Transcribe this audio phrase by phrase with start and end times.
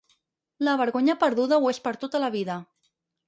[0.67, 2.57] La vergonya perduda ho és per tota la vida.